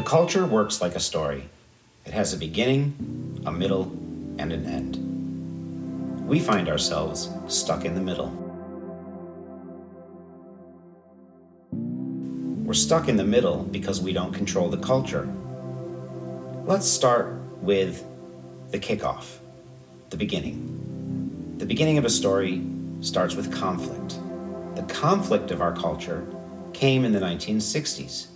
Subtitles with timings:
[0.00, 1.50] The culture works like a story.
[2.06, 3.92] It has a beginning, a middle,
[4.38, 6.26] and an end.
[6.26, 8.30] We find ourselves stuck in the middle.
[11.70, 15.28] We're stuck in the middle because we don't control the culture.
[16.64, 18.02] Let's start with
[18.70, 19.26] the kickoff,
[20.08, 21.56] the beginning.
[21.58, 22.62] The beginning of a story
[23.02, 24.18] starts with conflict.
[24.76, 26.26] The conflict of our culture
[26.72, 28.28] came in the 1960s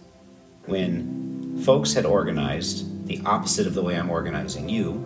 [0.66, 1.23] when
[1.62, 5.04] folks had organized the opposite of the way I'm organizing you,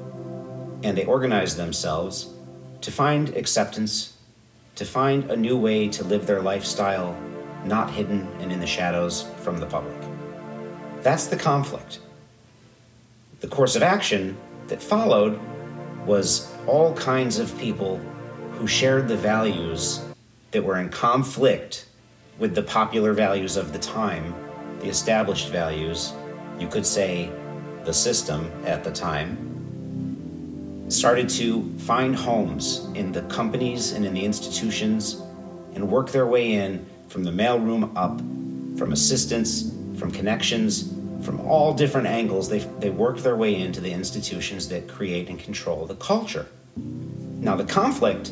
[0.83, 2.33] and they organized themselves
[2.81, 4.17] to find acceptance,
[4.77, 7.17] to find a new way to live their lifestyle,
[7.65, 9.97] not hidden and in the shadows from the public.
[11.03, 12.01] That's the conflict.
[13.41, 14.37] The course of action
[14.69, 15.39] that followed
[16.07, 17.99] was all kinds of people
[18.53, 20.05] who shared the values
[20.51, 21.87] that were in conflict
[22.39, 24.35] with the popular values of the time,
[24.81, 26.13] the established values,
[26.59, 27.31] you could say
[27.85, 29.49] the system at the time,
[30.89, 35.23] started to find homes in the companies and in the institutions
[35.75, 38.19] and work their way in from the mailroom up,
[38.79, 40.93] from assistance, from connections,
[41.23, 42.49] from all different angles.
[42.49, 46.47] They, they worked their way into the institutions that create and control the culture.
[46.77, 48.31] Now, the conflict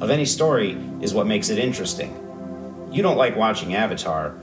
[0.00, 2.14] of any story is what makes it interesting.
[2.90, 4.34] You don't like watching Avatar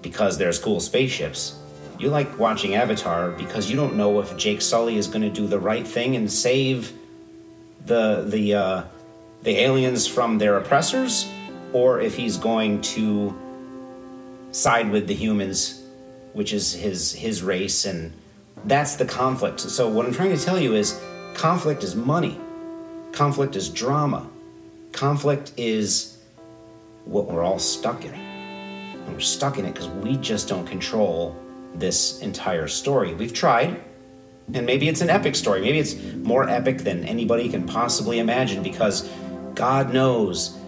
[0.00, 1.58] because there's cool spaceships.
[1.98, 5.46] You like watching Avatar because you don't know if Jake Sully is going to do
[5.46, 6.92] the right thing and save
[7.86, 8.84] the the uh,
[9.42, 11.30] the aliens from their oppressors,
[11.72, 13.38] or if he's going to
[14.50, 15.82] side with the humans,
[16.32, 18.12] which is his his race, and
[18.64, 19.60] that's the conflict.
[19.60, 21.00] So what I'm trying to tell you is,
[21.34, 22.40] conflict is money,
[23.12, 24.28] conflict is drama,
[24.92, 26.18] conflict is
[27.04, 28.14] what we're all stuck in.
[28.14, 31.36] And we're stuck in it because we just don't control
[31.74, 33.14] this entire story.
[33.14, 33.82] We've tried,
[34.52, 35.60] and maybe it's an epic story.
[35.60, 39.08] Maybe it's more epic than anybody can possibly imagine because
[39.54, 40.58] God knows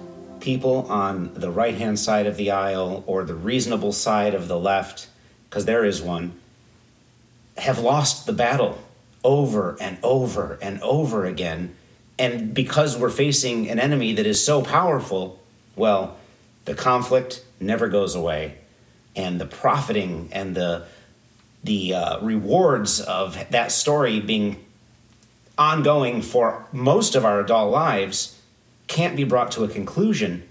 [0.40, 4.58] people on the right hand side of the aisle or the reasonable side of the
[4.58, 5.08] left,
[5.48, 6.32] because there is one,
[7.56, 8.78] have lost the battle
[9.24, 11.74] over and over and over again.
[12.18, 15.42] And because we're facing an enemy that is so powerful,
[15.74, 16.16] well,
[16.64, 18.58] the conflict never goes away,
[19.14, 20.86] and the profiting and the
[21.64, 24.64] the uh, rewards of that story being
[25.58, 28.40] ongoing for most of our adult lives
[28.86, 30.46] can't be brought to a conclusion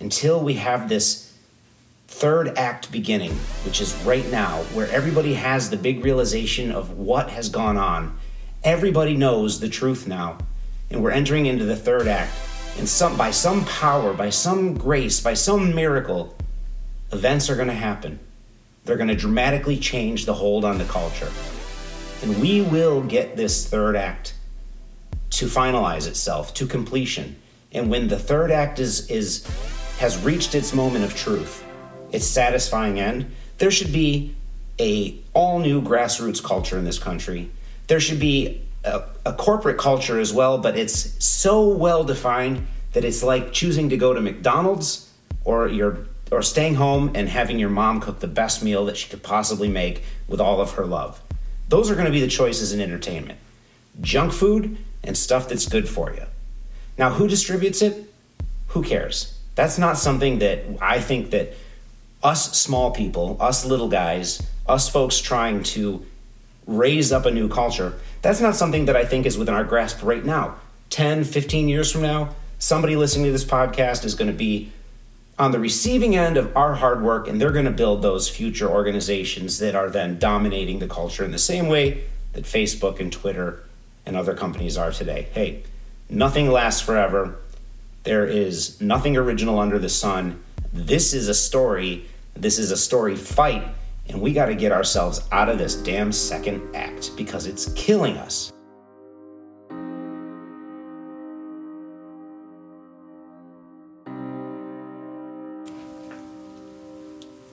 [0.00, 1.32] until we have this
[2.08, 3.32] third act beginning,
[3.64, 8.16] which is right now, where everybody has the big realization of what has gone on.
[8.62, 10.38] Everybody knows the truth now,
[10.90, 12.32] and we're entering into the third act
[12.76, 16.34] and some by some power, by some grace, by some miracle,
[17.12, 18.18] events are going to happen.
[18.84, 21.30] They're going to dramatically change the hold on the culture.
[22.22, 24.34] And we will get this third act
[25.30, 27.36] to finalize itself to completion.
[27.72, 29.46] And when the third act is is
[29.98, 31.64] has reached its moment of truth,
[32.12, 34.34] its satisfying end, there should be
[34.80, 37.50] a all new grassroots culture in this country.
[37.86, 43.04] There should be a, a corporate culture as well, but it's so well defined that
[43.04, 45.10] it's like choosing to go to McDonald's
[45.44, 49.08] or your or staying home and having your mom cook the best meal that she
[49.08, 51.22] could possibly make with all of her love.
[51.68, 53.38] Those are going to be the choices in entertainment.
[54.00, 56.24] Junk food and stuff that's good for you.
[56.98, 58.12] Now, who distributes it?
[58.68, 59.38] Who cares?
[59.54, 61.54] That's not something that I think that
[62.22, 66.04] us small people, us little guys, us folks trying to
[66.66, 70.02] raise up a new culture, that's not something that I think is within our grasp
[70.02, 70.56] right now.
[70.90, 74.72] 10, 15 years from now, somebody listening to this podcast is going to be
[75.38, 78.68] on the receiving end of our hard work and they're going to build those future
[78.68, 83.64] organizations that are then dominating the culture in the same way that Facebook and Twitter
[84.06, 85.28] and other companies are today.
[85.32, 85.62] Hey,
[86.08, 87.36] nothing lasts forever.
[88.04, 90.42] There is nothing original under the sun.
[90.72, 92.06] This is a story.
[92.34, 93.64] This is a story fight
[94.08, 98.16] and we got to get ourselves out of this damn second act because it's killing
[98.18, 98.53] us.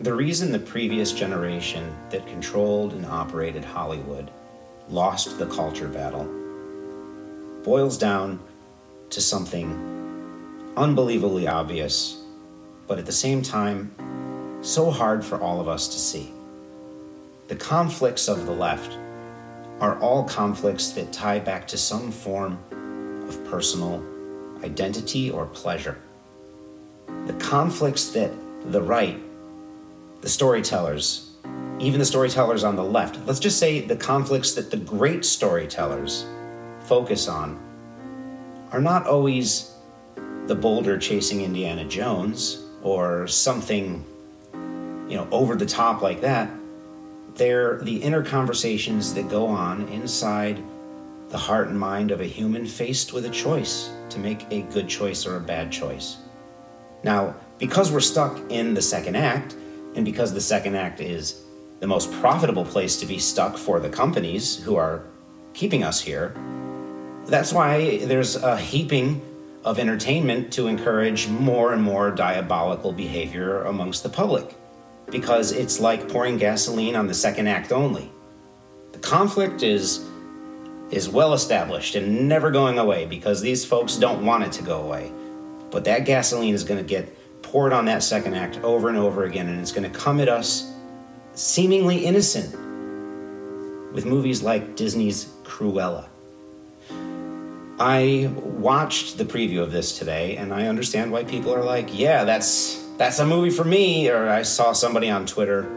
[0.02, 4.32] The reason the previous generation that controlled and operated Hollywood
[4.90, 6.24] lost the culture battle
[7.64, 8.40] boils down
[9.12, 12.20] to something unbelievably obvious,
[12.88, 13.94] but at the same time,
[14.64, 16.34] so hard for all of us to see.
[17.48, 18.98] The conflicts of the left
[19.82, 22.58] are all conflicts that tie back to some form
[23.30, 24.04] of personal
[24.64, 26.00] identity or pleasure.
[27.28, 28.32] The conflicts that
[28.66, 29.22] the right,
[30.22, 31.32] the storytellers,
[31.80, 36.26] even the storytellers on the left, let's just say the conflicts that the great storytellers
[36.82, 37.60] focus on
[38.72, 39.74] are not always
[40.46, 44.06] the boulder chasing Indiana Jones or something,
[44.54, 46.50] you know, over the top like that.
[47.36, 50.62] They're the inner conversations that go on inside
[51.30, 54.88] the heart and mind of a human faced with a choice to make a good
[54.88, 56.18] choice or a bad choice.
[57.04, 59.56] Now, because we're stuck in the second act,
[59.96, 61.42] and because the second act is
[61.80, 65.04] the most profitable place to be stuck for the companies who are
[65.54, 66.36] keeping us here,
[67.26, 69.22] that's why there's a heaping
[69.64, 74.56] of entertainment to encourage more and more diabolical behavior amongst the public.
[75.10, 78.10] Because it's like pouring gasoline on the second act only.
[78.94, 80.06] The conflict is
[80.90, 84.82] is well established and never going away because these folks don't want it to go
[84.82, 85.10] away.
[85.70, 87.18] But that gasoline is going to get
[87.52, 90.30] poured on that second act over and over again, and it's going to come at
[90.30, 90.72] us
[91.34, 92.54] seemingly innocent
[93.94, 96.08] with movies like Disney's Cruella.
[97.78, 102.24] I watched the preview of this today, and I understand why people are like, "Yeah,
[102.24, 105.68] that's that's a movie for me." Or I saw somebody on Twitter,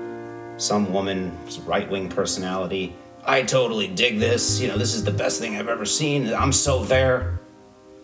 [0.59, 1.37] some woman,
[1.67, 2.95] right wing personality.
[3.27, 4.61] I totally dig this.
[4.61, 6.33] You know, this is the best thing I've ever seen.
[6.33, 7.41] I'm so there.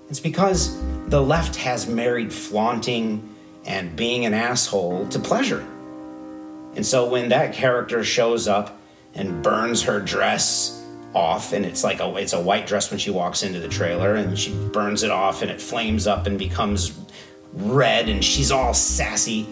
[0.09, 0.77] It's because
[1.07, 3.31] the left has married flaunting
[3.65, 5.67] and being an asshole to pleasure.
[6.77, 8.81] And so when that character shows up
[9.15, 10.77] and burns her dress
[11.15, 14.15] off and it's like a it's a white dress when she walks into the trailer
[14.15, 16.97] and she burns it off and it flames up and becomes
[17.53, 19.45] red and she's all sassy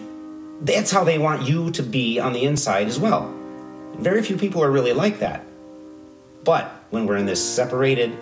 [0.61, 3.33] that's how they want you to be on the inside as well
[3.97, 5.43] very few people are really like that
[6.45, 8.17] but when we're in this separated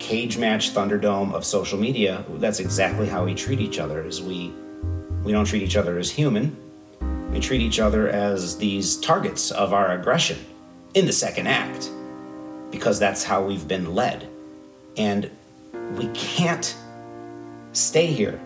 [0.00, 4.52] cage match thunderdome of social media that's exactly how we treat each other is we
[5.26, 6.56] we don't treat each other as human
[7.36, 10.38] we treat each other as these targets of our aggression
[10.94, 11.90] in the second act
[12.70, 14.26] because that's how we've been led.
[14.96, 15.30] And
[15.96, 16.74] we can't
[17.72, 18.40] stay here.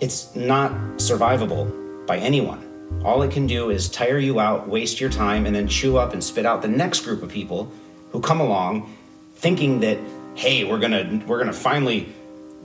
[0.00, 3.02] It's not survivable by anyone.
[3.02, 6.12] All it can do is tire you out, waste your time, and then chew up
[6.12, 7.72] and spit out the next group of people
[8.12, 8.94] who come along
[9.36, 9.98] thinking that,
[10.34, 12.12] hey, we're gonna we're gonna finally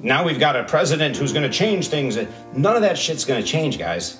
[0.01, 2.17] now we've got a president who's gonna change things.
[2.53, 4.17] None of that shit's gonna change, guys.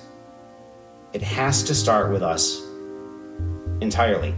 [1.12, 2.62] It has to start with us
[3.80, 4.34] entirely.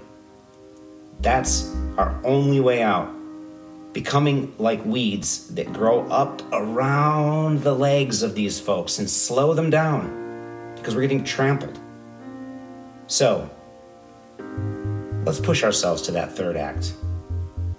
[1.21, 3.13] That's our only way out.
[3.93, 9.71] Becoming like weeds that grow up around the legs of these folks and slow them
[9.71, 11.79] down because we're getting trampled.
[13.07, 13.49] So,
[15.25, 16.95] let's push ourselves to that third act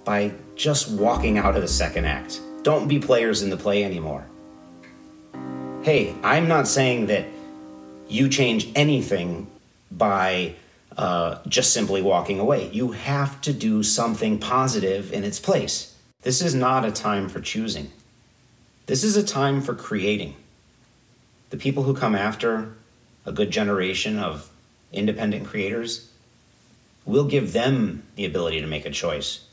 [0.04, 2.40] by just walking out of the second act.
[2.66, 4.26] Don't be players in the play anymore.
[5.84, 7.24] Hey, I'm not saying that
[8.08, 9.46] you change anything
[9.88, 10.56] by
[10.96, 12.68] uh, just simply walking away.
[12.72, 15.94] You have to do something positive in its place.
[16.22, 17.92] This is not a time for choosing.
[18.86, 20.34] This is a time for creating.
[21.50, 22.74] The people who come after
[23.24, 24.50] a good generation of
[24.92, 26.10] independent creators
[27.04, 29.46] will give them the ability to make a choice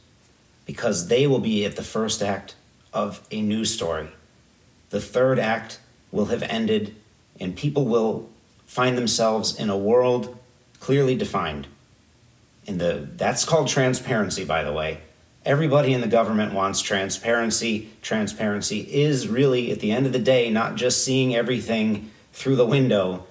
[0.66, 2.56] because they will be at the first act
[2.94, 4.10] of a new story.
[4.90, 5.80] The third act
[6.12, 6.96] will have ended,
[7.40, 8.30] and people will
[8.66, 10.38] find themselves in a world
[10.80, 11.68] clearly defined.
[12.66, 15.02] In the that's called transparency, by the way.
[15.46, 17.90] Everybody in the government wants transparency.
[18.02, 22.66] Transparency is really, at the end of the day, not just seeing everything through the
[22.66, 23.26] window,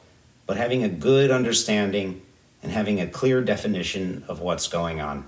[0.46, 2.20] but having a good understanding
[2.62, 5.24] and having a clear definition of what's going on.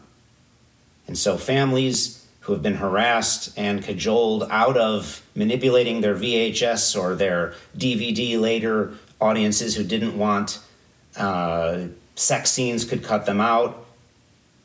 [1.06, 7.14] And so, families who have been harassed and cajoled out of manipulating their VHS or
[7.14, 10.60] their DVD later audiences who didn't want
[11.16, 13.86] uh, sex scenes could cut them out.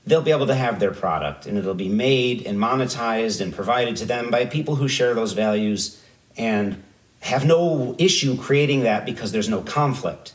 [0.06, 3.96] They'll be able to have their product and it'll be made and monetized and provided
[3.98, 6.04] to them by people who share those values
[6.36, 6.84] and
[7.22, 10.34] have no issue creating that because there's no conflict.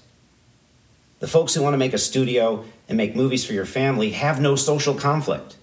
[1.21, 4.41] The folks who want to make a studio and make movies for your family have
[4.41, 5.57] no social conflict.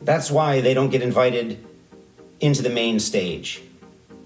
[0.00, 1.64] That's why they don't get invited
[2.40, 3.62] into the main stage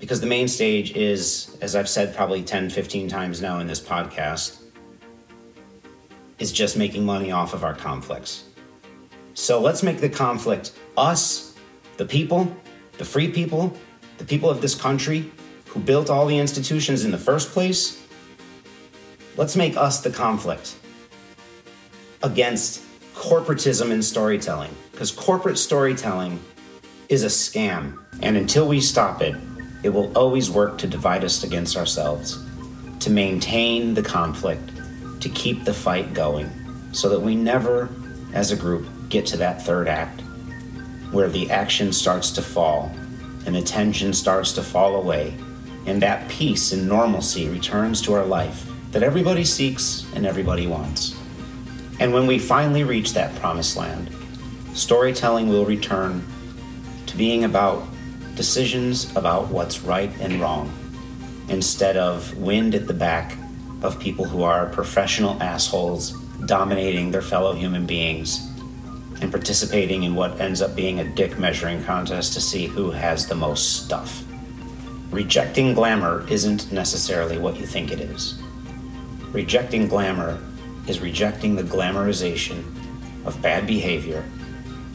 [0.03, 3.81] because the main stage is, as I've said probably 10, 15 times now in this
[3.81, 4.61] podcast,
[6.41, 8.45] is just making money off of our conflicts.
[9.35, 11.55] So let's make the conflict us,
[11.99, 12.53] the people,
[12.99, 13.77] the free people,
[14.19, 15.31] the people of this country
[15.67, 18.05] who built all the institutions in the first place.
[19.37, 20.75] Let's make us the conflict
[22.25, 22.83] against
[23.15, 26.41] corporatism in storytelling, because corporate storytelling
[27.09, 27.99] is a scam.
[28.23, 29.35] And until we stop it,
[29.83, 32.39] it will always work to divide us against ourselves,
[33.01, 34.71] to maintain the conflict,
[35.21, 36.51] to keep the fight going
[36.93, 37.89] so that we never,
[38.33, 40.21] as a group, get to that third act
[41.11, 42.91] where the action starts to fall
[43.45, 45.35] and the tension starts to fall away
[45.87, 51.17] and that peace and normalcy returns to our life that everybody seeks and everybody wants.
[52.03, 54.11] And when we finally reach that promised land,
[54.75, 56.27] storytelling will return
[57.07, 57.87] to being about
[58.35, 60.73] decisions about what's right and wrong
[61.49, 63.39] instead of wind at the back
[63.83, 66.11] of people who are professional assholes
[66.45, 68.51] dominating their fellow human beings
[69.21, 73.29] and participating in what ends up being a dick measuring contest to see who has
[73.29, 74.25] the most stuff.
[75.13, 78.43] Rejecting glamour isn't necessarily what you think it is.
[79.31, 80.41] Rejecting glamour
[80.87, 82.65] is rejecting the glamorization
[83.25, 84.25] of bad behavior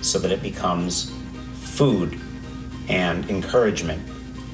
[0.02, 1.12] so that it becomes
[1.62, 2.20] food
[2.90, 4.02] and encouragement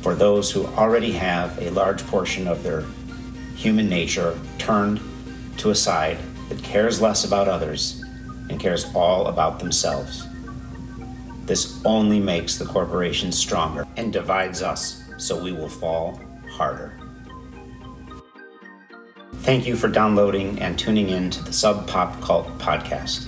[0.01, 2.83] for those who already have a large portion of their
[3.55, 4.99] human nature turned
[5.57, 6.17] to a side
[6.49, 8.03] that cares less about others
[8.49, 10.27] and cares all about themselves.
[11.45, 17.02] This only makes the corporation stronger and divides us so we will fall harder.
[19.43, 23.27] Thank you for downloading and tuning in to the Sub Pop Cult podcast.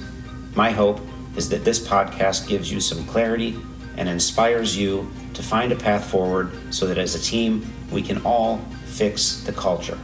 [0.56, 1.02] My hope
[1.36, 3.60] is that this podcast gives you some clarity
[3.98, 8.22] and inspires you to find a path forward so that as a team, we can
[8.24, 10.00] all fix the culture.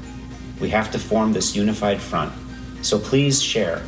[0.60, 2.34] We have to form this unified front.
[2.82, 3.82] So please share.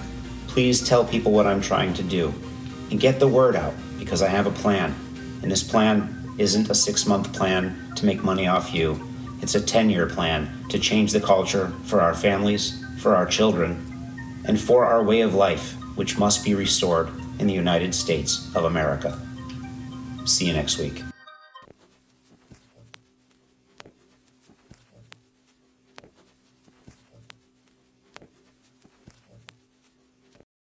[0.48, 2.34] Please tell people what I'm trying to do
[2.89, 4.96] and get the word out because I have a plan.
[5.42, 8.94] And this plan isn't a six month plan to make money off you,
[9.43, 13.77] it's a 10 year plan to change the culture for our families, for our children,
[14.45, 17.09] and for our way of life, which must be restored
[17.39, 19.19] in the United States of America.
[20.25, 21.03] See you next week.